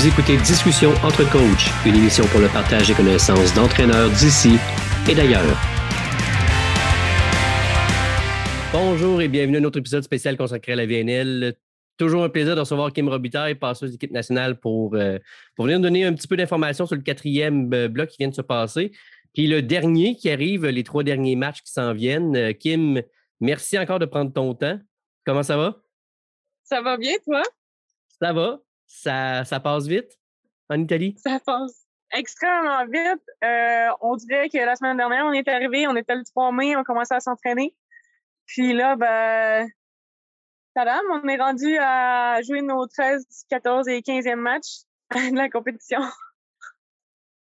[0.00, 4.56] Vous écoutez Discussion entre coachs, une émission pour le partage des connaissances d'entraîneurs d'ici
[5.06, 5.54] et d'ailleurs.
[8.72, 11.54] Bonjour et bienvenue à notre épisode spécial consacré à la VNL.
[11.98, 15.18] Toujours un plaisir de recevoir Kim Robitaille, passeuse d'équipe nationale, pour, euh,
[15.54, 18.28] pour venir nous donner un petit peu d'informations sur le quatrième euh, bloc qui vient
[18.28, 18.92] de se passer.
[19.34, 22.36] Puis le dernier qui arrive, les trois derniers matchs qui s'en viennent.
[22.36, 23.02] Euh, Kim,
[23.38, 24.78] merci encore de prendre ton temps.
[25.26, 25.76] Comment ça va?
[26.64, 27.42] Ça va bien, toi?
[28.18, 28.60] Ça va.
[28.92, 30.18] Ça, ça passe vite
[30.68, 31.14] en Italie?
[31.16, 33.22] Ça passe extrêmement vite.
[34.00, 36.82] on dirait que la semaine dernière, on est arrivé, on était le 3 mai, on
[36.82, 37.74] commençait à s'entraîner.
[38.46, 39.68] Puis là, ben,
[40.74, 44.80] tadam, on est rendu à jouer nos 13, 14 et 15e matchs
[45.14, 46.00] de la compétition.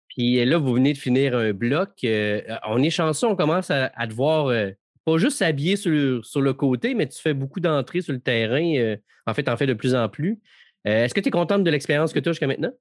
[0.09, 1.91] Puis là, vous venez de finir un bloc.
[2.03, 4.71] Euh, on est chanceux, on commence à, te voir euh,
[5.05, 8.75] pas juste s'habiller sur, sur, le côté, mais tu fais beaucoup d'entrées sur le terrain.
[8.77, 10.41] Euh, en fait, en fais de plus en plus.
[10.87, 12.73] Est-ce que tu es contente de l'expérience que tu as jusqu'à maintenant?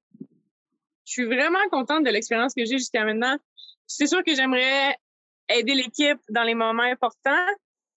[1.04, 3.36] Je suis vraiment contente de l'expérience que j'ai jusqu'à maintenant.
[3.86, 4.96] C'est sûr que j'aimerais
[5.48, 7.46] aider l'équipe dans les moments importants,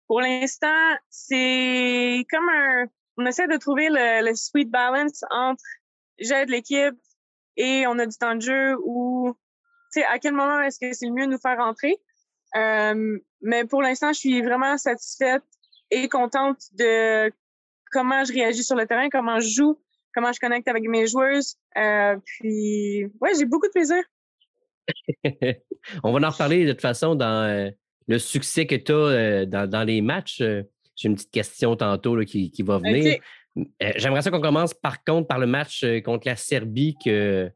[0.09, 2.87] pour l'instant, c'est comme un.
[3.19, 5.63] On essaie de trouver le, sweet balance entre
[6.19, 6.97] j'aide l'équipe
[7.57, 9.37] et on a du temps de jeu ou,
[10.09, 11.97] à quel moment est-ce que c'est le mieux de nous faire rentrer.
[12.57, 15.43] Euh, mais pour l'instant, je suis vraiment satisfaite
[15.91, 17.31] et contente de
[17.91, 19.79] comment je réagis sur le terrain, comment je joue,
[20.15, 21.57] comment je connecte avec mes joueuses.
[21.77, 24.03] Euh, puis, ouais, j'ai beaucoup de plaisir.
[26.03, 27.71] on va en reparler de toute façon dans, euh,
[28.07, 30.39] le succès que tu as euh, dans, les matchs.
[30.41, 33.21] J'ai une petite question tantôt qui, va venir.
[33.97, 37.51] J'aimerais ça qu'on commence par contre par le match contre la Serbie que,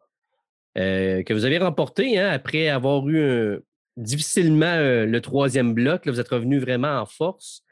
[0.75, 3.59] que vous avez remporté hein, après avoir eu
[3.97, 6.07] difficilement le troisième bloc.
[6.07, 7.65] Là, vous êtes revenu vraiment en force.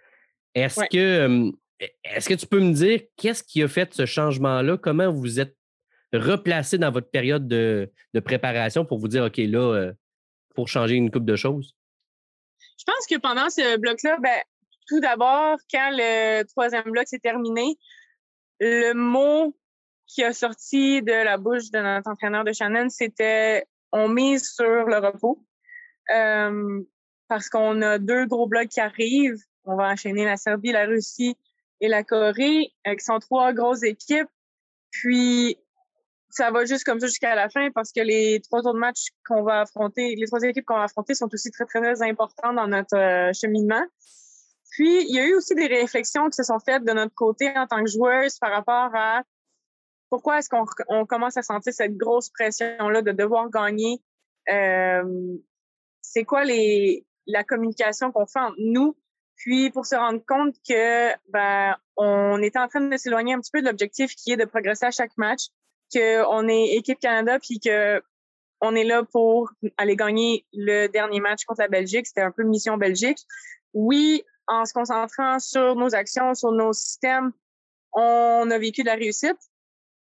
[0.55, 4.77] Est-ce que, est que tu peux me dire qu'est-ce qui a fait ce changement-là?
[4.77, 5.57] Comment vous êtes
[6.13, 7.91] replacé dans votre période de,
[8.25, 9.93] préparation pour vous dire, OK, là,
[10.55, 11.75] pour changer une coupe de choses?
[12.79, 14.41] Je pense que pendant ce bloc-là, ben,
[14.89, 17.77] tout d'abord, quand le troisième bloc s'est terminé,
[18.59, 19.57] le mot
[20.07, 24.85] qui a sorti de la bouche de notre entraîneur de Shannon, c'était on mise sur
[24.85, 25.45] le repos.
[26.15, 26.83] Euh,
[27.29, 29.39] parce qu'on a deux gros blocs qui arrivent.
[29.65, 31.37] On va enchaîner la Serbie, la Russie
[31.81, 34.29] et la Corée, euh, qui sont trois grosses équipes.
[34.91, 35.57] Puis,
[36.31, 39.09] ça va juste comme ça jusqu'à la fin parce que les trois tours de match
[39.27, 42.57] qu'on va affronter, les trois équipes qu'on va affronter sont aussi très, très, très importantes
[42.57, 43.83] dans notre euh, cheminement.
[44.71, 47.53] Puis, il y a eu aussi des réflexions qui se sont faites de notre côté
[47.57, 49.23] en tant que joueuse par rapport à
[50.11, 54.03] pourquoi est-ce qu'on on commence à sentir cette grosse pression-là de devoir gagner.
[54.51, 55.37] Euh,
[56.03, 58.97] c'est quoi la communication qu'on fait entre nous?
[59.41, 63.51] Puis, pour se rendre compte que, ben, on était en train de s'éloigner un petit
[63.51, 65.47] peu de l'objectif qui est de progresser à chaque match
[65.93, 68.03] qu'on est équipe Canada puis que
[68.61, 72.07] on est là pour aller gagner le dernier match contre la Belgique.
[72.07, 73.19] C'était un peu mission Belgique.
[73.73, 77.33] Oui, en se concentrant sur nos actions, sur nos systèmes,
[77.95, 79.39] on a vécu de la réussite,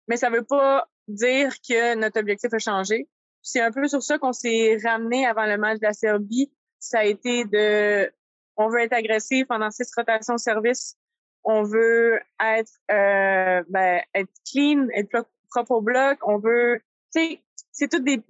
[0.09, 3.07] mais ça veut pas dire que notre objectif a changé.
[3.41, 6.51] C'est un peu sur ça qu'on s'est ramené avant le match de la Serbie.
[6.79, 8.11] Ça a été de,
[8.57, 10.97] on veut être agressif pendant six rotations service.
[11.43, 14.01] On veut être, euh, ben,
[14.49, 16.19] clean, être propre au bloc.
[16.25, 16.81] On veut,
[17.13, 17.41] tu sais,
[17.71, 18.21] c'est tout des,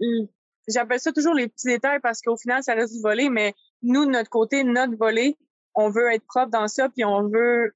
[0.67, 4.05] j'appelle ça toujours les petits détails parce qu'au final, ça reste du volet, mais nous,
[4.05, 5.37] de notre côté, notre volet,
[5.75, 7.73] on veut être propre dans ça, puis on veut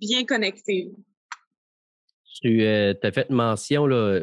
[0.00, 0.92] bien connecter.
[2.40, 4.20] Tu euh, as fait mention, là,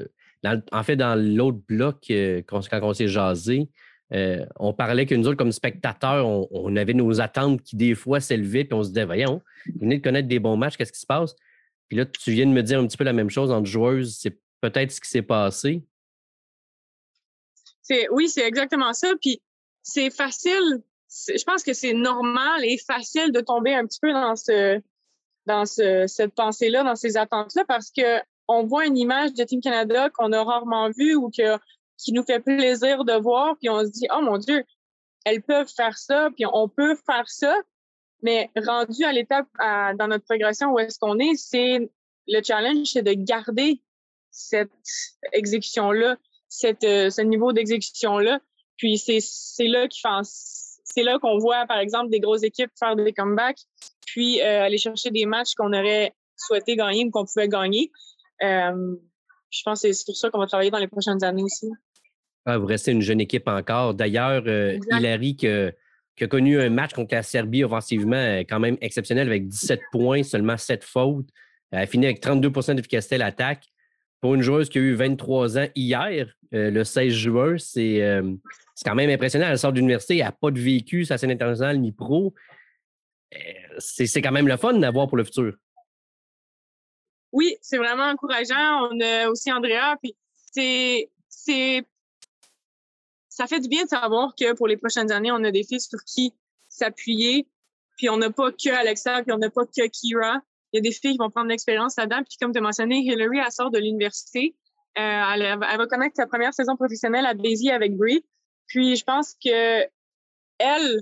[0.71, 3.69] en fait, dans l'autre bloc, euh, quand, on s'est jasé,
[4.13, 8.19] euh, on parlait que nous autres, comme spectateurs, on, avait nos attentes qui, des fois,
[8.19, 10.99] s'élevaient, puis on se disait, voyons, vous venez de connaître des bons matchs, qu'est-ce qui
[10.99, 11.35] se passe?
[11.87, 14.17] Puis là, tu viens de me dire un petit peu la même chose entre joueuses.
[14.19, 15.83] C'est peut-être ce qui s'est passé.
[18.11, 19.13] Oui, c'est exactement ça.
[19.21, 19.41] Puis
[19.83, 20.81] c'est facile.
[21.09, 24.81] Je pense que c'est normal et facile de tomber un petit peu dans ce
[25.45, 29.61] dans ce, cette pensée-là, dans ces attentes-là, parce que on voit une image de Team
[29.61, 31.57] Canada qu'on a rarement vue ou que,
[31.97, 34.63] qui nous fait plaisir de voir, puis on se dit, oh mon Dieu,
[35.25, 37.55] elles peuvent faire ça, puis on peut faire ça.
[38.21, 41.89] Mais rendu à l'étape dans notre progression où est-ce qu'on est, c'est
[42.27, 43.81] le challenge, c'est de garder
[44.31, 44.71] cette
[45.31, 46.17] exécution-là,
[46.63, 48.39] euh, ce niveau d'exécution-là.
[48.77, 49.19] Puis c'est,
[49.67, 53.61] là qu'il c'est là qu'on voit, par exemple, des grosses équipes faire des comebacks,
[54.05, 57.91] puis euh, aller chercher des matchs qu'on aurait souhaité gagner ou qu'on pouvait gagner.
[58.43, 58.95] Euh,
[59.49, 61.69] je pense que c'est sur ça qu'on va travailler dans les prochaines années aussi.
[62.45, 63.93] Ah, vous restez une jeune équipe encore.
[63.95, 64.43] D'ailleurs,
[64.91, 65.73] Hilary, que
[66.15, 69.81] qui a connu un match contre la Serbie offensivement euh, quand même exceptionnel avec 17
[69.91, 71.27] points, seulement 7 fautes.
[71.71, 73.65] Elle a fini avec 32% d'efficacité à l'attaque.
[74.21, 77.99] pour une joueuse qui a eu 23 ans hier, le 16 juin, c'est
[78.85, 79.47] quand même impressionnant.
[79.49, 82.33] Elle sort d'université, elle n'a pas de vécu, sa scène internationale ni pro.
[83.77, 85.53] C'est quand même le fun d'avoir pour le futur.
[87.33, 88.89] Oui, c'est vraiment encourageant.
[88.89, 91.85] On a aussi Andrea, puis c'est
[93.35, 95.81] ça fait du bien de savoir que pour les prochaines années, on a des filles
[95.81, 96.33] sur qui
[96.69, 97.45] s'appuyer.
[97.97, 100.39] Puis on n'a pas que Alexa, puis on n'a pas que Kira.
[100.71, 102.23] Il y a des filles qui vont prendre l'expérience là-dedans.
[102.23, 104.55] Puis comme tu as mentionné, Hillary, elle sort de l'université.
[104.97, 108.25] Euh, elle, va connaître sa première saison professionnelle à Daisy avec Brie.
[108.67, 109.83] Puis je pense que
[110.57, 111.01] elle,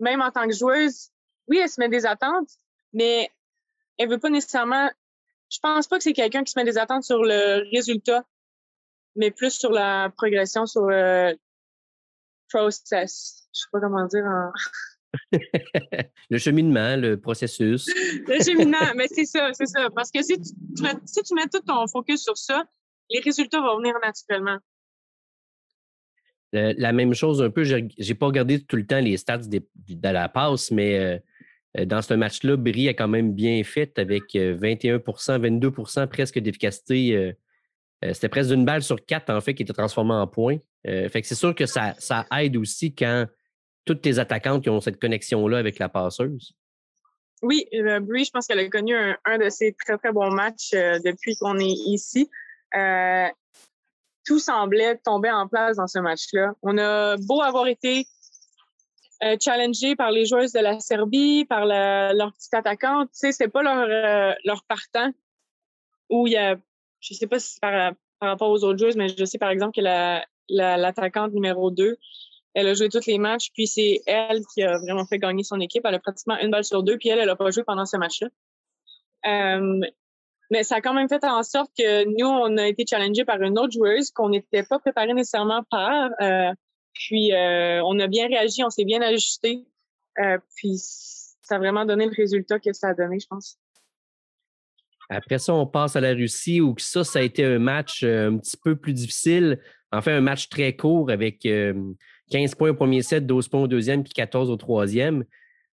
[0.00, 1.10] même en tant que joueuse,
[1.48, 2.48] oui, elle se met des attentes,
[2.94, 3.30] mais
[3.98, 4.90] elle veut pas nécessairement.
[5.50, 8.24] Je pense pas que c'est quelqu'un qui se met des attentes sur le résultat
[9.16, 11.36] mais plus sur la progression, sur le
[12.48, 13.48] process.
[13.52, 14.24] Je sais pas comment dire
[16.30, 17.86] le cheminement, le processus.
[18.26, 19.88] le cheminement, mais c'est ça, c'est ça.
[19.94, 22.64] Parce que si tu, mets, si tu mets tout ton focus sur ça,
[23.10, 24.58] les résultats vont venir naturellement.
[26.52, 29.62] la même chose un peu, j'ai pas regardé tout le temps les stats de,
[30.02, 31.18] la passe, mais euh,
[31.86, 37.16] dans ce match-là, Brie a quand même bien fait avec 21% euh, 22% presque d'efficacité
[37.16, 37.32] euh, euh,
[38.12, 40.58] c'était presque une balle sur quatre, en fait, qui était transformée en point.
[40.86, 43.26] Euh, fait que c'est sûr que ça, ça aide aussi quand
[43.84, 46.54] toutes tes attaquantes qui ont cette connexion-là avec la passeuse.
[47.42, 50.70] Oui, euh, Brie, je pense qu'elle a connu un, de ses très, très bons matchs
[50.72, 52.30] depuis qu'on est ici.
[54.24, 56.52] tout semblait tomber en place dans ce match-là.
[56.62, 58.06] On a beau avoir été
[59.40, 63.62] challengé par les joueuses de la Serbie, par leur petite attaquante, tu sais, c'est pas
[63.62, 65.10] leur, leur partant
[66.10, 66.56] où il y a
[67.04, 69.74] je sais pas si c'est par, rapport aux autres joueuses, mais je sais par exemple
[69.78, 69.82] que
[70.48, 71.96] l'attaquante la, numéro 2,
[72.54, 75.60] elle a joué tous les matchs, puis c'est elle qui a vraiment fait gagner son
[75.60, 75.82] équipe.
[75.84, 77.96] Elle a pratiquement une balle sur deux, puis elle, elle n'a pas joué pendant ce
[77.96, 78.28] match-là.
[79.26, 79.80] Euh,
[80.50, 83.42] mais ça a quand même fait en sorte que nous, on a été challengés par
[83.42, 86.10] une autre joueuse qu'on n'était pas préparé nécessairement par.
[86.20, 86.52] Euh,
[86.92, 89.66] puis euh, on a bien réagi, on s'est bien ajusté.
[90.56, 93.58] puis ça a vraiment donné le résultat que ça a donné, je pense.
[95.08, 98.30] Après ça, on passe à la Russie où ça, ça a été un match euh,
[98.30, 99.60] un petit peu plus difficile.
[99.92, 103.62] En fait, un match très court avec 15 euh, points au premier set, 12 points
[103.62, 105.24] au deuxième, puis 14 au troisième.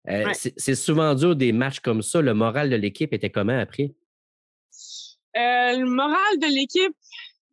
[0.09, 2.21] Euh, c'est souvent dur des matchs comme ça.
[2.21, 3.93] Le moral de l'équipe était comment après?
[5.33, 6.97] le moral de l'équipe,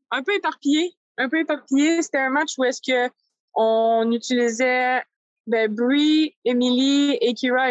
[0.09, 0.94] un peu éparpillé.
[1.18, 2.01] Un peu éparpillé.
[2.01, 3.13] C'était un match où est-ce que
[3.53, 5.01] on utilisait
[5.45, 7.69] ben, Brie, Emily et Kira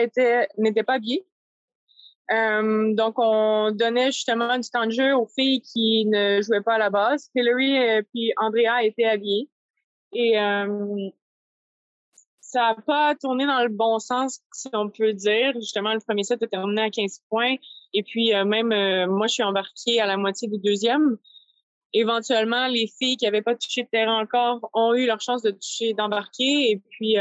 [0.58, 1.24] n'étaient pas habillés.
[2.32, 6.74] Euh, donc, on donnait justement du temps de jeu aux filles qui ne jouaient pas
[6.74, 7.30] à la base.
[7.34, 9.48] Hillary et puis Andrea étaient habillées.
[10.12, 11.10] Et euh,
[12.40, 15.52] ça n'a pas tourné dans le bon sens, si on peut dire.
[15.54, 17.56] Justement, le premier set a terminé à 15 points.
[17.92, 18.68] Et puis, euh, même
[19.10, 21.18] moi, je suis embarquée à la moitié du deuxième.
[21.92, 25.50] Éventuellement, les filles qui n'avaient pas touché de terrain encore ont eu leur chance de
[25.50, 26.72] toucher, d'embarquer.
[26.72, 27.16] Et puis,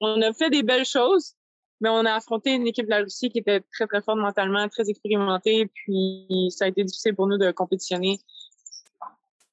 [0.00, 1.36] on a fait des belles choses
[1.80, 4.68] mais on a affronté une équipe de la Russie qui était très, très forte mentalement,
[4.68, 5.66] très expérimentée.
[5.66, 8.18] Puis ça a été difficile pour nous de compétitionner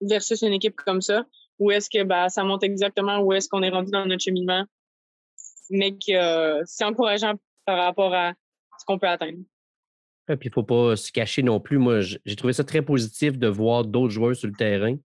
[0.01, 1.25] versus une équipe comme ça.
[1.59, 4.65] Où est-ce que bah, ça montre exactement où est-ce qu'on est rendu dans notre cheminement.
[5.69, 7.33] Mais que euh, c'est encourageant
[7.65, 8.33] par rapport à
[8.77, 9.39] ce qu'on peut atteindre.
[10.27, 11.77] Puis, il ne faut pas se cacher non plus.
[11.77, 14.97] Moi, j'ai trouvé ça très positif de voir d'autres joueurs sur le terrain.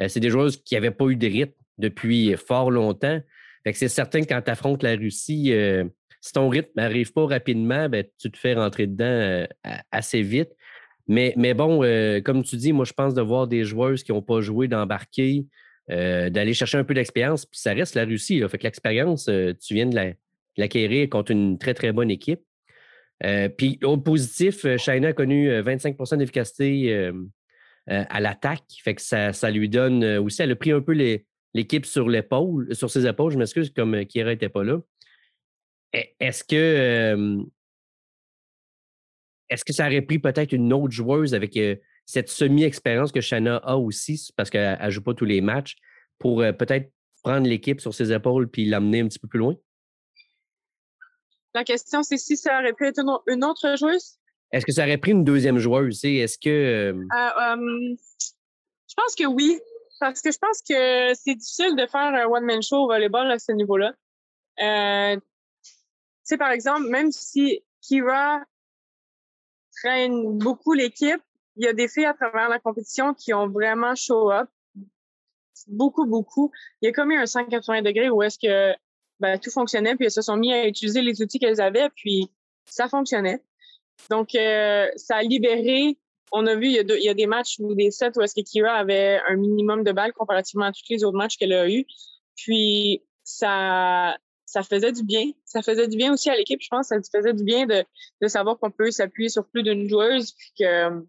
[0.00, 3.20] Euh, c'est des joueurs qui n'avaient pas eu de rythme depuis fort longtemps.
[3.64, 5.84] Fait que c'est certain que quand tu affrontes la Russie, euh,
[6.20, 9.46] si ton rythme n'arrive pas rapidement, ben, tu te fais rentrer dedans euh,
[9.90, 10.50] assez vite.
[11.08, 14.12] Mais, mais bon, euh, comme tu dis, moi, je pense de voir des joueuses qui
[14.12, 15.46] n'ont pas joué d'embarquer,
[15.90, 18.38] euh, d'aller chercher un peu d'expérience, puis ça reste la Russie.
[18.38, 18.48] Là.
[18.48, 20.14] Fait que l'expérience, tu viens de
[20.56, 22.42] l'acquérir contre une très, très bonne équipe.
[23.56, 27.10] puis au positif, China a connu 25% d'efficacité
[27.86, 28.62] à l'attaque.
[28.84, 30.92] Fait que ça, ça, lui donne aussi, elle a pris un peu
[31.54, 34.80] l'équipe sur l'épaule, sur ses épaules, je m'excuse, comme Kira n'était pas là.
[35.94, 37.38] E, est-ce que
[39.48, 41.58] est-ce que ça aurait pris peut-être une autre joueuse avec
[42.06, 45.76] cette semi-expérience que Shanna a aussi, parce qu'elle ne joue pas tous les matchs,
[46.18, 46.92] pour peut-être
[47.24, 49.56] prendre l'équipe sur ses épaules puis l'amener un petit peu plus loin?
[51.52, 54.20] La question, c'est si ça aurait pu être une autre joueuse?
[54.52, 56.04] Est-ce que ça aurait pris une deuxième joueuse?
[56.04, 56.94] Est-ce que.
[58.88, 59.58] je pense que oui.
[60.00, 63.38] Parce que je pense que c'est difficile de faire un one-man show au volleyball à
[63.38, 63.92] ce niveau-là.
[64.62, 65.20] Euh,
[66.38, 68.40] par exemple, même si Kira
[69.82, 71.22] traîne beaucoup l'équipe,
[71.56, 74.48] il y a des filles à travers la compétition qui ont vraiment show up.
[75.66, 76.50] Beaucoup, beaucoup.
[76.80, 78.74] Il y a comme eu un 180 degrés où est-ce que
[79.18, 82.30] ben, tout fonctionnait, puis elles se sont mis à utiliser les outils qu'elles avaient, puis
[82.64, 83.42] ça fonctionnait.
[84.08, 85.98] Donc, euh, ça a libéré
[86.32, 88.72] on a vu, il y a, des matchs ou des sets où est-ce que Kira
[88.72, 91.84] avait un minimum de balles comparativement à tous les autres matchs qu'elle a eu.
[92.36, 94.16] Puis, ça,
[94.50, 95.30] ça faisait du bien.
[95.44, 96.88] Ça faisait du bien aussi à l'équipe, je pense.
[96.88, 97.84] Ça faisait du bien de,
[98.20, 100.32] de savoir qu'on peut s'appuyer sur plus d'une joueuse.
[100.32, 101.04] Puis que,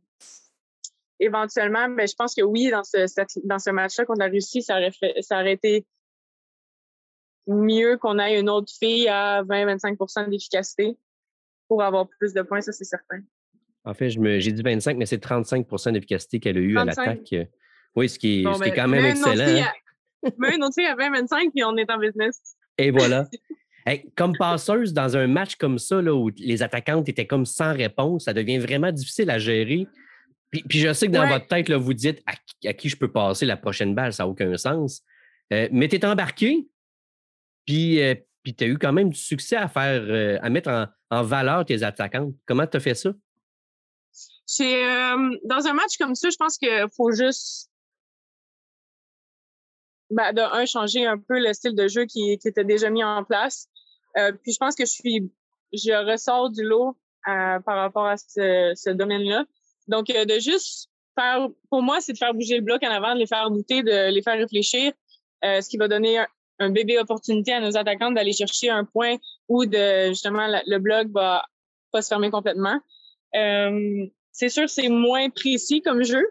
[1.19, 3.07] éventuellement, ben, je pense que oui, dans ce,
[3.43, 5.87] dans ce match-là contre la Russie, ça aurait, fait, ça aurait été
[7.47, 10.95] mieux qu'on ait une autre fille à 20-25% d'efficacité
[11.67, 13.21] pour avoir plus de points, ça c'est certain.
[13.85, 17.33] En fait, j'ai dit 25, mais c'est 35% d'efficacité qu'elle a eu à l'attaque.
[17.95, 19.65] Oui, ce qui est, ben, quand même excellent.
[20.37, 22.55] Mais une autre fille à 20-25, puis on est en business.
[22.81, 23.27] Et voilà.
[24.15, 28.25] comme passeuse, dans un match comme ça, là, où les attaquantes étaient comme sans réponse,
[28.25, 29.87] ça devient vraiment difficile à gérer.
[30.51, 33.45] Puis, je sais que dans votre tête, là, vous dites à, qui je peux passer
[33.45, 35.01] la prochaine balle, ça n'a aucun sens.
[35.53, 36.67] Euh, mais tu es embarqué,
[37.65, 40.89] puis, euh, puis tu as eu quand même du succès à faire, euh, à mettre
[41.09, 42.33] en, valeur tes attaquantes.
[42.45, 43.11] Comment tu as fait ça?
[44.59, 47.70] Dans un match comme ça, je pense qu'il faut juste,
[50.11, 53.23] ben, de un, changer un peu le style de jeu qui, était déjà mis en
[53.23, 53.67] place.
[54.15, 55.31] puis je pense que je suis,
[55.73, 59.45] je ressors du lot par rapport à ce, ce domaine-là.
[59.87, 63.13] Donc, euh, de juste faire, pour moi, c'est de faire bouger le bloc en avant,
[63.13, 64.93] de les faire douter, de les faire réfléchir,
[65.43, 66.19] euh, ce qui va donner
[66.59, 69.15] un, bébé opportunité à nos attaquantes d'aller chercher un point
[69.49, 71.43] où de, justement le bloc va
[71.91, 72.79] pas se fermer complètement.
[73.35, 76.23] Euh, c'est sûr, c'est moins précis comme jeu.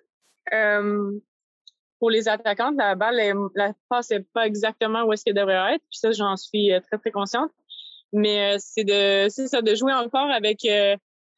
[2.01, 3.21] Pour les attaquantes, la balle,
[3.55, 5.85] la passe n'est pas exactement où est-ce qu'elle devrait être.
[5.91, 7.53] Puis ça, j'en suis très, très consciente.
[8.13, 10.67] Mais c'est de, c'est ça, de jouer encore avec,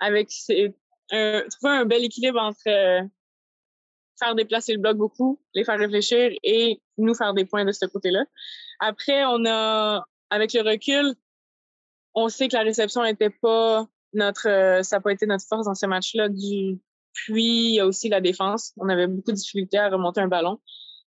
[0.01, 0.31] avec
[1.13, 3.03] trouver un bel équilibre entre euh,
[4.19, 7.87] faire déplacer le bloc beaucoup, les faire réfléchir et nous faire des points de ce
[7.87, 8.25] côté-là.
[8.81, 11.15] Après, on a, avec le recul,
[12.15, 15.67] on sait que la réception n'était pas notre, euh, ça n'a pas été notre force
[15.67, 16.29] dans ce match-là.
[16.29, 16.79] Du,
[17.13, 18.73] puis, il y a aussi la défense.
[18.77, 20.61] On avait beaucoup de difficultés à remonter un ballon.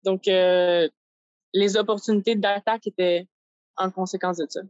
[0.04, 0.88] Donc, euh,
[1.52, 3.26] les opportunités d'attaque étaient
[3.76, 4.61] en conséquence de ça.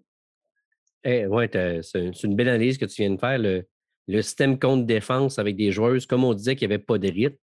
[1.04, 1.44] Eh, oui,
[1.82, 3.38] c'est une belle analyse que tu viens de faire.
[3.38, 3.66] Le,
[4.08, 7.37] le système contre-défense avec des joueuses, comme on disait, qu'il n'y avait pas de rythme,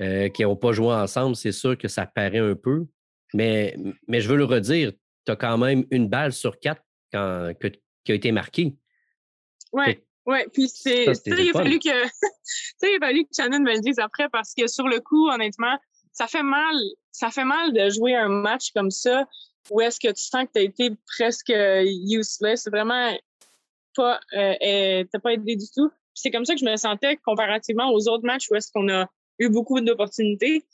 [0.00, 2.86] euh, qui n'ont pas joué ensemble, c'est sûr que ça paraît un peu.
[3.32, 3.76] Mais,
[4.08, 4.92] mais je veux le redire,
[5.26, 6.82] tu as quand même une balle sur quatre
[7.12, 7.52] quand,
[8.04, 8.76] qui a été marquée.
[9.72, 10.38] Oui, oui.
[10.52, 11.04] Puis c'est.
[11.04, 11.88] il, a fallu que,
[12.82, 15.78] il a fallu que Shannon me le dise après parce que sur le coup, honnêtement,
[16.12, 16.76] ça fait mal.
[17.12, 19.26] Ça fait mal de jouer un match comme ça
[19.70, 22.68] où est-ce que tu sens que tu as été presque useless.
[22.68, 23.16] Vraiment,
[23.94, 25.90] pas, euh, pas aidé du tout.
[26.14, 29.08] C'est comme ça que je me sentais comparativement aux autres matchs où est-ce qu'on a
[29.38, 30.64] eu beaucoup d'opportunités.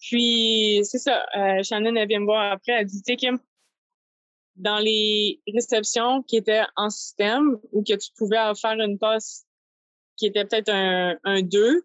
[0.00, 3.38] Puis, c'est ça, euh, Shannon, elle vient me voir après, elle dit, tu Kim,
[4.56, 9.46] dans les réceptions qui étaient en système ou que tu pouvais faire une passe
[10.16, 11.84] qui était peut-être un, un 2,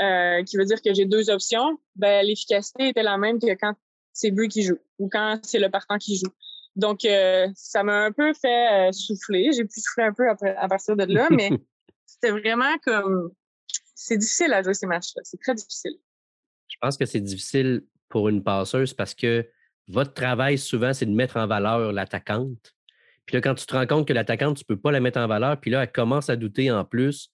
[0.00, 3.74] euh, qui veut dire que j'ai deux options, ben, l'efficacité était la même que quand
[4.12, 6.32] c'est Bru qui joue ou quand c'est le partant qui joue.
[6.76, 9.52] Donc, euh, ça m'a un peu fait euh, souffler.
[9.52, 11.50] J'ai pu souffler un peu à partir de là, mais
[12.06, 13.30] c'était vraiment comme.
[13.94, 15.22] C'est difficile à jouer ces matchs-là.
[15.24, 15.92] C'est très difficile.
[16.68, 19.46] Je pense que c'est difficile pour une passeuse parce que
[19.88, 22.74] votre travail, souvent, c'est de mettre en valeur l'attaquante.
[23.26, 25.18] Puis là, quand tu te rends compte que l'attaquante, tu ne peux pas la mettre
[25.18, 27.30] en valeur, puis là, elle commence à douter en plus.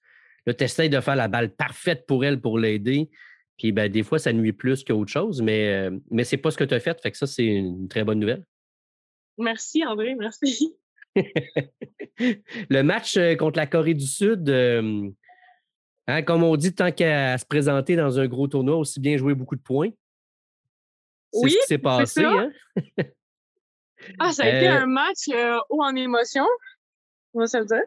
[0.47, 3.11] Là, tu essaies de faire la balle parfaite pour elle pour l'aider.
[3.59, 6.51] Puis ben, des fois, ça nuit plus qu'autre chose, mais, euh, mais ce n'est pas
[6.51, 7.01] ce que tu as fait.
[7.01, 8.45] Fait que ça, c'est une très bonne nouvelle.
[9.37, 10.77] Merci, André, merci.
[12.71, 15.09] le match euh, contre la Corée du Sud, euh,
[16.07, 19.35] hein, comme on dit, tant qu'à se présenter dans un gros tournoi, aussi bien jouer
[19.35, 19.91] beaucoup de points.
[21.33, 22.25] C'est oui, ce qui s'est passé.
[22.25, 22.51] Hein?
[24.19, 25.29] ah, ça a été euh un match
[25.69, 26.47] haut en émotion,
[27.35, 27.83] on va se le dire.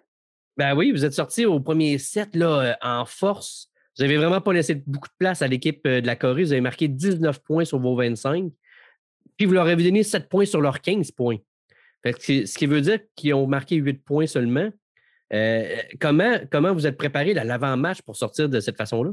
[0.58, 3.70] Ben oui, vous êtes sorti au premier set là, en force.
[3.98, 6.44] Vous n'avez vraiment pas laissé beaucoup de place à l'équipe de la Corée.
[6.44, 8.52] Vous avez marqué 19 points sur vos 25.
[9.38, 11.38] Puis vous leur avez donné 7 points sur leurs 15 points.
[12.06, 14.70] ce qui veut dire qu'ils ont marqué 8 points seulement.
[15.34, 19.12] Euh, comment, comment vous êtes préparé à l'avant-match pour sortir de cette façon-là?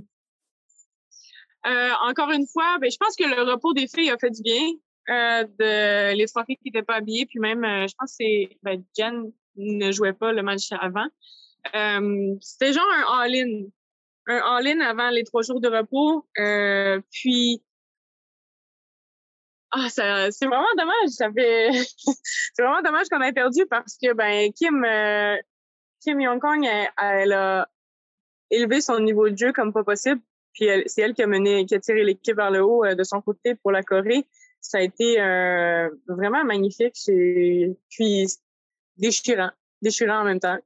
[1.67, 4.43] Euh, encore une fois, ben, je pense que le repos des filles a fait du
[4.43, 4.67] bien.
[5.11, 8.59] Euh, de les trois filles qui n'étaient pas habillées, puis même, je pense que c'est
[8.63, 11.07] ben, Jen ne jouait pas le match avant.
[12.41, 13.65] C'était genre un all-in.
[14.27, 16.27] Un all-in avant les trois jours de repos.
[17.11, 17.63] puis
[19.71, 21.35] ah, c'est vraiment dommage.
[21.35, 21.71] Fait,
[22.55, 25.37] c'est vraiment dommage qu'on ait perdu parce que ben Kim, euh,
[26.01, 27.69] Kim Yong Kong, elle, a
[28.51, 30.21] élevé son niveau de jeu comme pas possible.
[30.59, 33.05] Puis c'est elle qui a mené, qui a tiré l'équipe vers le haut euh, de
[33.05, 34.27] son côté pour la Corée.
[34.61, 36.97] Ça a été euh, vraiment magnifique.
[37.91, 38.27] Puis
[38.97, 39.51] déchirant,
[39.81, 40.59] déchirant en même temps.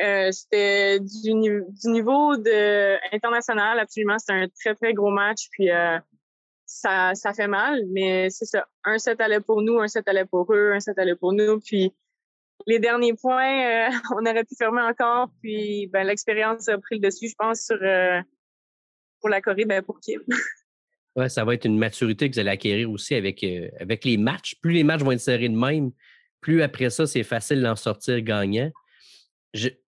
[0.00, 4.18] Euh, c'était du, niveau de, international, absolument.
[4.18, 5.48] C'était un très, très gros match.
[5.50, 5.68] Puis
[6.64, 8.66] ça, fait mal, mais c'est ça.
[8.84, 11.60] Un set allait pour nous, un set allait pour eux, un set allait pour nous.
[11.60, 11.94] Puis
[12.66, 15.28] les derniers points, on aurait pu fermer encore.
[15.42, 17.78] Puis ben, l'expérience a pris le dessus, je pense, sur
[19.26, 20.20] pour la Corée, ben, pour Kim.
[21.16, 23.42] Ouais, ça va être une maturité que vous allez acquérir aussi avec,
[23.80, 24.54] avec les matchs.
[24.60, 25.90] Plus les matchs vont être serrés de même,
[26.42, 28.70] plus après ça, c'est facile d'en sortir gagnant.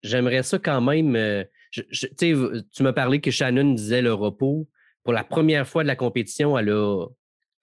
[0.04, 1.16] J'aimerais ça quand même.
[1.16, 1.42] Euh,
[1.72, 4.68] tu m'as parlé que Shannon disait le repos.
[5.02, 7.06] Pour la première fois de la compétition, elle a,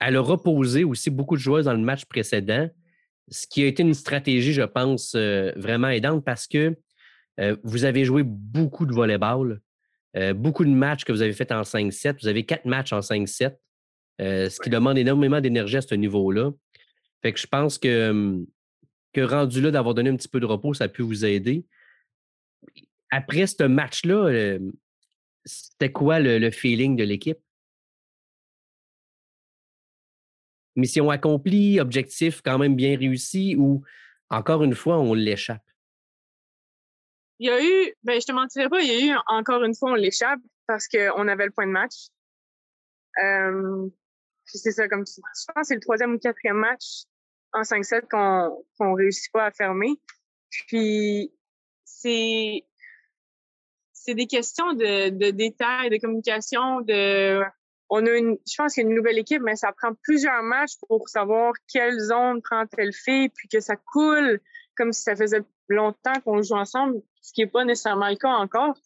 [0.02, 2.70] elle a reposé aussi beaucoup de joueuses dans le match précédent,
[3.30, 6.76] ce qui a été une stratégie, je pense, euh, vraiment aidante parce que
[7.40, 9.62] euh, vous avez joué beaucoup de volleyball,
[10.36, 12.22] beaucoup de matchs que vous avez fait en 5-7.
[12.22, 13.56] Vous avez quatre matchs en 5-7,
[14.20, 16.52] ce qui demande énormément d'énergie à ce niveau-là.
[17.22, 18.46] Fait que je pense que,
[19.14, 21.66] que rendu là d'avoir donné un petit peu de repos, ça a pu vous aider
[23.16, 24.60] après ce match-là, euh,
[25.46, 27.40] c'était quoi le, feeling de l'équipe?
[30.76, 33.84] Mission accomplie, objectif quand même bien réussi ou
[34.30, 35.64] encore une fois, on l'échappe?
[37.40, 39.76] Il y a eu, ben, je te mentirais pas, il y a eu encore une
[39.76, 42.08] fois, on l'échappe parce qu'on avait le point de match.
[44.46, 47.04] c'est ça, comme je pense que c'est le troisième ou quatrième match
[47.54, 50.00] en 5-7 qu'on ne réussit pas à fermer.
[50.68, 51.34] Puis
[51.84, 52.64] c'est
[53.94, 57.42] c'est des questions de, de détails, de communication, de
[57.90, 60.44] on a une, je pense qu'il y a une nouvelle équipe, mais ça prend plusieurs
[60.44, 64.40] matchs pour savoir quelle zone prend telle fille, puis que ça coule
[64.76, 68.30] comme si ça faisait longtemps qu'on joue ensemble, ce qui n'est pas nécessairement le cas
[68.30, 68.78] encore.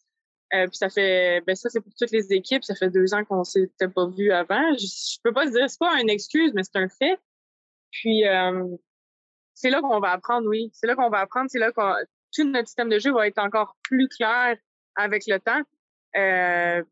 [0.54, 3.24] Euh, puis ça fait, ben ça c'est pour toutes les équipes, ça fait deux ans
[3.24, 4.72] qu'on s'était pas vu avant.
[4.72, 7.18] Je, je, peux pas dire, c'est pas une excuse, mais c'est un fait.
[7.90, 8.66] Puis euh,
[9.54, 10.70] c'est là qu'on va apprendre, oui.
[10.72, 11.94] C'est là qu'on va apprendre, c'est là qu'on
[12.32, 14.56] tout notre système de jeu va être encore plus clair
[14.96, 15.62] avec le temps.
[16.16, 16.82] Euh,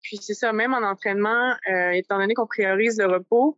[0.00, 3.56] puis c'est ça, même en entraînement, euh, étant donné qu'on priorise le repos,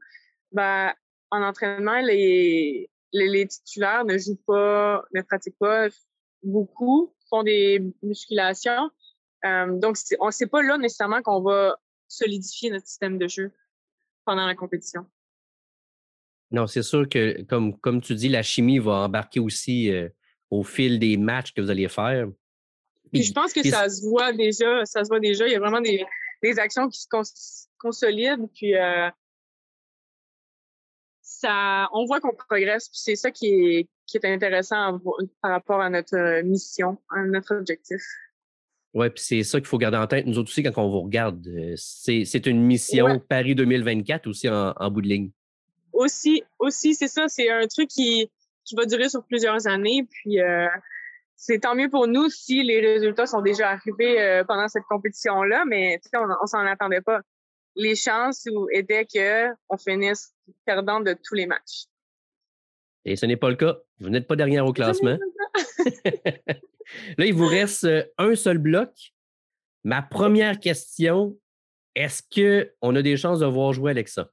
[0.53, 0.93] ben,
[1.31, 5.89] en entraînement, les, les, titulaires ne jouent pas, ne pratiquent pas
[6.43, 8.91] beaucoup, font des musculations.
[9.45, 11.77] Euh, donc, on ne sait pas là nécessairement qu'on va
[12.09, 13.53] solidifier notre système de jeu
[14.25, 15.07] pendant la compétition.
[16.51, 19.91] Non, c'est sûr que, comme, comme tu dis, la chimie va embarquer aussi
[20.51, 22.27] au fil des matchs que vous allez faire.
[23.13, 25.47] Puis je pense que ça se voit déjà, ça se voit déjà.
[25.47, 26.05] Il y a vraiment des,
[26.43, 27.09] des actions qui se
[27.79, 29.11] consolident, puis euh,
[31.23, 32.89] ça, on voit qu'on progresse.
[32.93, 34.99] C'est ça qui est, qui est intéressant
[35.43, 38.01] par rapport à notre mission, à notre objectif.
[38.95, 40.27] Oui, puis c'est ça qu'il faut garder en tête.
[40.27, 44.73] Nous autres aussi, quand on vous regarde, euh, c'est une mission Paris 2024 aussi en,
[44.75, 45.31] en, bout de ligne.
[45.93, 47.29] Aussi, aussi c'est ça.
[47.29, 48.31] C'est un truc qui,
[48.65, 50.09] qui va durer sur plusieurs années.
[50.11, 50.67] Puis euh,
[51.37, 55.65] c'est tant mieux pour nous si les résultats sont déjà arrivés euh, pendant cette compétition-là,
[55.67, 57.21] mais on, on s'en attendait pas.
[57.77, 60.33] Les chances étaient qu'on finisse
[60.65, 61.85] perdant de tous les matchs.
[63.09, 63.79] Et ce n'est pas le cas.
[64.01, 65.17] Vous n'êtes pas derrière au classement.
[67.17, 68.91] Là, il vous reste euh, un seul bloc.
[69.83, 71.39] Ma première question,
[71.95, 74.31] est-ce qu'on a des chances de voir jouer Alexa?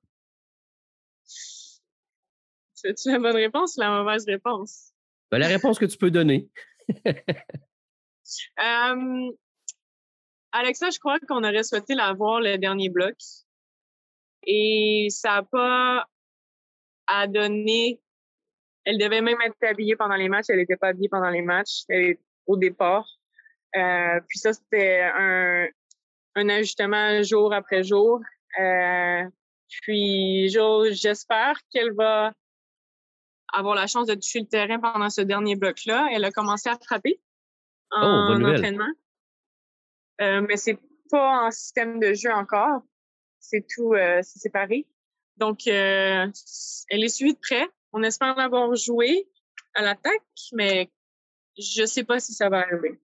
[1.23, 4.91] C'est la bonne réponse ou la mauvaise réponse?
[5.31, 6.49] Ben, la réponse que tu peux donner.
[10.51, 13.15] Alexa, je crois qu'on aurait souhaité la voir le dernier bloc.
[14.45, 16.09] Et ça n'a pas
[17.07, 18.01] à donner.
[18.85, 20.45] Elle devait même être habillée pendant les matchs.
[20.49, 21.83] Elle n'était pas habillée pendant les matchs
[22.45, 23.07] au départ.
[23.75, 25.67] Euh, puis ça, c'était un,
[26.35, 28.21] un ajustement jour après jour.
[28.59, 29.23] Euh,
[29.81, 32.31] puis j'espère qu'elle va
[33.53, 36.07] avoir la chance de toucher le terrain pendant ce dernier bloc-là.
[36.13, 37.19] Elle a commencé à frapper
[37.91, 38.91] oh, en entraînement.
[40.21, 42.81] Euh, mais c'est pas en système de jeu encore.
[43.39, 44.87] C'est tout euh, séparé.
[45.37, 46.27] Donc, euh,
[46.89, 47.67] elle est suivie de près.
[47.97, 49.25] On espère l'avoir joué
[49.73, 50.91] à l'attaque, mais
[51.57, 52.99] je sais pas si ça va arriver.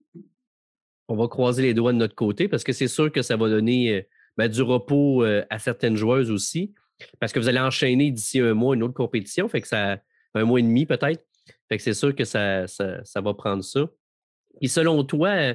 [1.08, 3.48] On va croiser les doigts de notre côté parce que c'est sûr que ça va
[3.48, 4.02] donner euh,
[4.36, 6.74] ben, du repos à certaines joueuses aussi.
[7.20, 9.48] Parce que vous allez enchaîner d'ici un mois une autre compétition.
[10.34, 11.24] Un mois et demi peut-être.
[11.70, 13.88] Fait que c'est sûr que ça, ça, va prendre ça.
[14.60, 15.54] Et selon toi,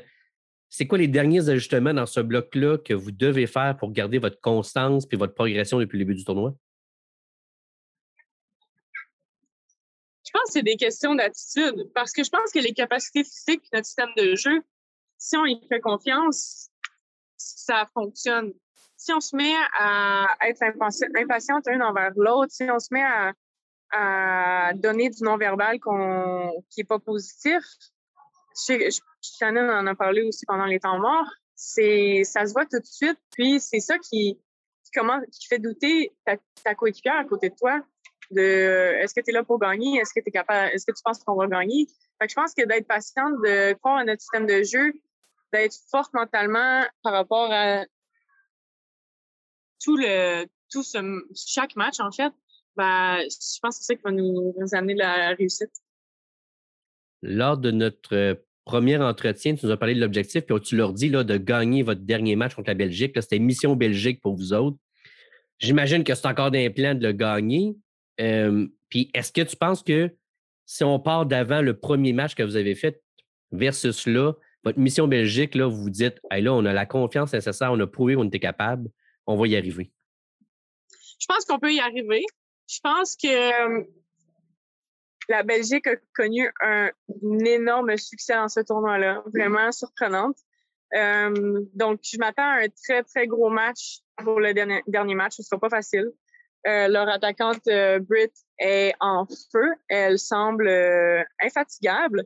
[0.68, 4.42] c'est quoi les derniers ajustements dans ce bloc-là que vous devez faire pour garder votre
[4.42, 6.56] constance et votre progression depuis le début du tournoi?
[10.28, 13.64] Je pense que c'est des questions d'attitude parce que je pense que les capacités physiques
[13.72, 14.62] notre système de jeu,
[15.18, 16.70] si on y fait confiance,
[17.38, 18.52] ça fonctionne.
[18.98, 20.64] Si on se met à être
[21.16, 27.00] impatiente l'un envers l'autre, si on se met à, donner du non-verbal qui n'est pas
[27.00, 27.64] positif,
[29.22, 31.32] Shannon en a parlé aussi pendant les temps morts.
[31.56, 33.18] C'est, ça se voit tout de suite.
[33.32, 34.38] Puis c'est ça qui,
[35.32, 36.36] qui fait douter ta,
[36.66, 37.82] ta coéquipière à côté de toi.
[38.30, 40.00] De, est-ce que tu es là pour gagner?
[40.00, 40.74] Est-ce que tu es capable?
[40.74, 41.88] Est-ce que tu penses qu'on va gagner?
[42.22, 44.94] Fait je pense que d'être patiente, de croire à notre système de jeu,
[45.54, 47.86] d'être forte mentalement par rapport à
[49.84, 50.98] tout le, tout ce,
[51.36, 52.34] chaque match, en fait,
[52.76, 55.72] ben, je pense que c'est ça qui va nous, amener la réussite.
[57.22, 58.36] Lors de notre euh,
[58.66, 61.82] premier entretien, tu nous as parlé de l'objectif, puis tu leur dis là, de gagner
[61.82, 63.14] votre dernier match contre la Belgique.
[63.20, 64.78] C'était mission Belgique pour vous autres.
[65.58, 67.76] J'imagine que c'est encore d'un plan de le gagner.
[68.18, 70.16] Puis est-ce que tu penses que
[70.66, 73.02] si on part d'avant le premier match que vous avez fait
[73.52, 77.34] versus là, votre mission Belgique, là, vous vous dites, hey, là, on a la confiance
[77.34, 78.90] nécessaire, on a prouvé qu'on était capable,
[79.26, 79.92] on va y arriver?
[81.20, 82.24] Je pense qu'on peut y arriver.
[82.68, 83.88] Je pense que
[85.30, 86.90] la Belgique a connu un,
[87.46, 90.38] énorme succès dans ce tournoi-là, vraiment surprenante.
[90.94, 95.36] Donc, je m'attends à un très, très gros match pour le dernier, dernier match.
[95.36, 96.12] Ce ne sera pas facile.
[96.68, 99.74] Euh, leur attaquante euh, Britt est en feu.
[99.90, 100.70] Elle semble
[101.42, 102.26] infatigable.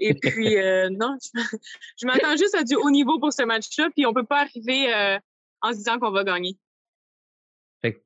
[0.00, 0.56] Et puis,
[0.92, 3.88] non, je, m'attends juste à du haut niveau pour ce match-là.
[3.94, 5.18] Puis, on ne peut pas arriver
[5.62, 6.56] en se disant qu'on va gagner.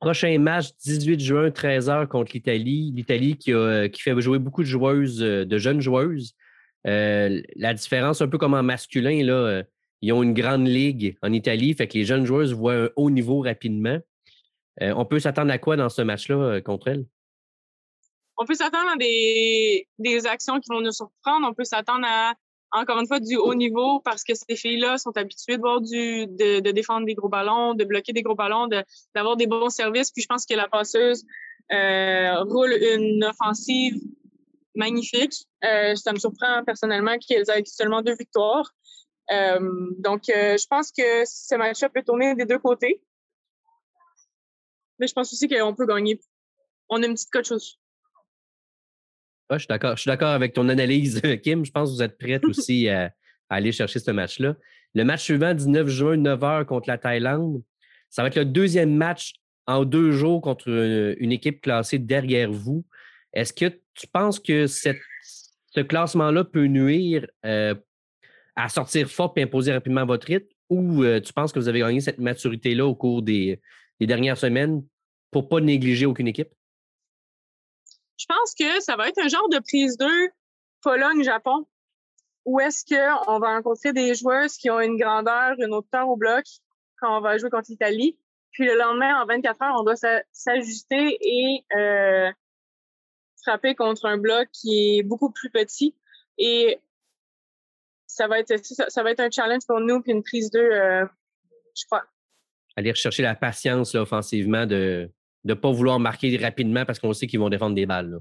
[0.01, 2.93] prochain match, 18 juin, 13h contre l'Italie.
[2.95, 3.53] L'Italie qui,
[3.93, 6.35] qui fait jouer beaucoup de joueuses, de jeunes joueuses.
[6.85, 9.63] la différence, un peu comme en masculin, là,
[10.03, 13.11] ils ont une grande ligue en Italie, fait que les jeunes joueuses voient un haut
[13.11, 13.99] niveau rapidement.
[14.81, 17.05] Euh, on peut s'attendre à quoi dans ce match-là euh, contre elles?
[18.39, 19.87] On peut s'attendre à des,
[20.27, 21.47] actions qui vont nous surprendre.
[21.47, 22.35] On peut s'attendre à,
[22.73, 27.07] encore une fois, du haut niveau parce que ces filles-là sont habituées de, de, défendre
[27.07, 28.69] des gros ballons, de bloquer des gros ballons,
[29.15, 30.11] d'avoir des bons services.
[30.11, 31.25] Puis je pense que la passeuse
[31.73, 34.01] euh, roule une offensive
[34.75, 35.35] magnifique.
[35.63, 38.73] ça me surprend personnellement qu'elles aient seulement deux victoires.
[39.31, 43.03] Donc, je pense que ce match-up peut tourner des deux côtés.
[45.03, 46.21] Mais je pense aussi qu'on peut gagner.
[46.89, 47.77] On a une petite coche aussi.
[49.51, 49.97] je suis d'accord.
[49.97, 51.65] Je suis d'accord avec ton analyse, Kim.
[51.65, 53.13] Je pense que vous êtes prête aussi à,
[53.49, 54.55] aller chercher ce match-là.
[54.95, 57.65] Le match suivant, 19 juin, 9h contre la Thaïlande.
[58.11, 59.33] Ça va être le deuxième match
[59.67, 62.85] en deux jours contre une, équipe classée derrière vous.
[63.33, 67.75] Est-ce que tu penses que ce classement-là peut nuire euh,
[68.55, 70.47] à sortir fort et imposer rapidement votre rythme?
[70.71, 73.61] Ou euh, tu penses que vous avez gagné cette maturité-là au cours des,
[74.01, 74.85] dernières semaines?
[75.33, 76.51] Pour ne pas négliger aucune équipe?
[78.17, 80.07] Je pense que ça va être un genre de prise 2
[80.83, 81.67] Pologne-Japon
[82.45, 86.45] où est-ce qu'on va rencontrer des joueuses qui ont une grandeur, une hauteur au bloc
[87.01, 88.17] quand on va jouer contre l'Italie.
[88.53, 92.31] Puis le lendemain, en 24 heures, on doit s'ajuster et euh,
[93.43, 95.97] frapper contre un bloc qui est beaucoup plus petit.
[96.39, 96.81] Et
[98.07, 101.07] ça va être ça, va être un challenge pour nous puis une prise 2, euh,
[101.77, 102.05] je crois.
[102.77, 105.11] Aller rechercher la patience offensivement de
[105.45, 108.21] ne pas vouloir marquer rapidement parce qu'on sait qu'ils vont défendre des balles.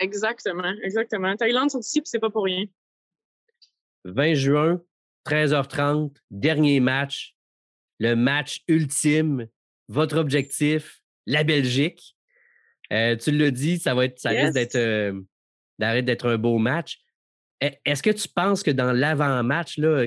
[0.00, 1.36] Exactement, exactement.
[1.36, 2.64] Thaïlande sont ici, puis c'est pas pour rien.
[4.04, 4.82] 20 juin,
[5.26, 7.34] 13h30, dernier match,
[7.98, 9.48] le match ultime,
[9.88, 12.16] votre objectif, la Belgique.
[12.92, 15.20] Euh, tu l'as dit, ça va être, ça risque d'être, euh,
[15.78, 17.00] d'être un beau match.
[17.62, 20.06] E, est-ce que tu penses que dans l'avant-match, là,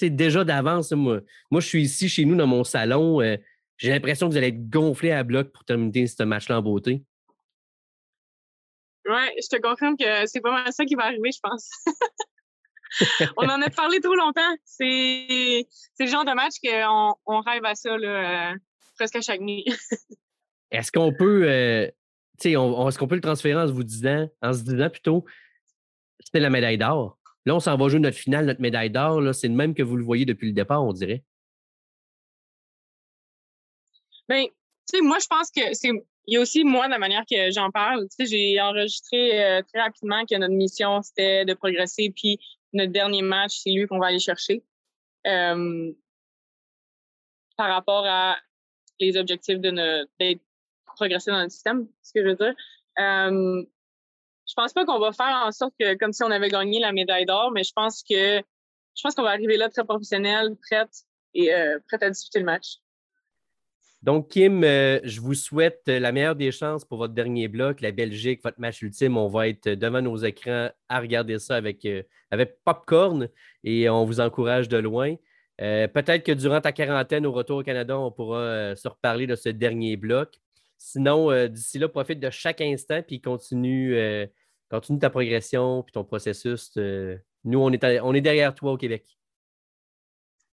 [0.00, 3.20] déjà d'avance, moi, moi, je suis ici chez nous dans mon salon.
[3.20, 3.36] Euh,
[3.78, 7.04] j'ai l'impression que vous allez être gonflé à bloc pour terminer ce match-là en beauté.
[9.08, 11.70] Oui, je te confirme que c'est pas mal ça qui va arriver, je pense.
[13.36, 14.56] on en a parlé trop longtemps.
[14.64, 15.66] C'est
[16.00, 18.56] le genre de match qu'on on rêve à ça là, euh,
[18.96, 19.64] presque à chaque nuit.
[20.70, 21.88] est-ce qu'on peut, euh,
[22.44, 25.24] on, est-ce qu'on peut le transférer en se vous disant, en se disant plutôt,
[26.20, 27.18] c'était la médaille d'or.
[27.44, 29.34] Là, on s'en va jouer notre finale, notre médaille d'or.
[29.34, 31.22] C'est le même que vous le voyez depuis le départ, on dirait.
[34.28, 34.52] Bien, tu
[34.86, 35.90] sais, moi, je pense que c'est.
[36.28, 38.08] Il y a aussi, moi, la manière que j'en parle.
[38.08, 42.12] Tu sais, j'ai enregistré euh, très rapidement que notre mission, c'était de progresser.
[42.14, 42.38] Puis
[42.72, 44.64] notre dernier match, c'est lui qu'on va aller chercher.
[45.26, 45.92] Euh,
[47.56, 48.36] par rapport à
[49.00, 49.70] les objectifs de
[50.18, 50.40] d'être
[50.96, 52.54] progresser dans le système, ce que je veux dire.
[52.98, 53.64] Euh,
[54.48, 56.92] je pense pas qu'on va faire en sorte que comme si on avait gagné la
[56.92, 61.04] médaille d'or, mais je pense que je pense qu'on va arriver là très professionnel, prête
[61.34, 62.78] et euh, prête à disputer le match.
[64.06, 67.90] Donc, Kim, euh, je vous souhaite la meilleure des chances pour votre dernier bloc, la
[67.90, 69.16] Belgique, votre match ultime.
[69.18, 72.02] On va être devant nos écrans à regarder ça avec, euh,
[72.64, 73.28] popcorn
[73.64, 75.16] et on vous encourage de loin.
[75.58, 79.48] Peut-être que durant ta quarantaine au retour au Canada, on pourra se reparler de ce
[79.48, 80.38] dernier bloc.
[80.78, 84.26] Sinon, euh, d'ici là, profite de chaque instant puis continue, euh,
[84.70, 86.76] continue ta progression puis ton processus
[87.44, 89.15] nous, on est, on est derrière toi au Québec.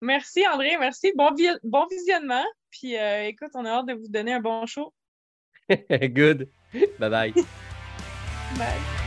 [0.03, 0.77] Merci, André.
[0.79, 1.13] Merci.
[1.17, 1.31] Bon,
[1.63, 2.45] bon visionnement.
[2.71, 4.93] Puis euh, écoute, on a hâte de vous donner un bon show.
[5.71, 6.51] Good.
[6.99, 7.33] Bye bye.
[8.59, 9.02] bye.